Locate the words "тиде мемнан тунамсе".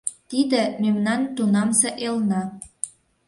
0.29-1.89